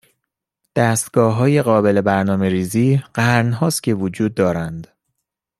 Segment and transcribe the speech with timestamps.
[0.75, 4.87] دستگاههای قابل برنامهریزی قرن هاست که وجود دارند.